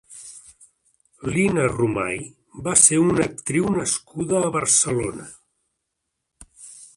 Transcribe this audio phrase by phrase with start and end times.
[1.35, 2.17] Lina Romay
[2.69, 5.29] va ser una actriu nascuda a Barcelona.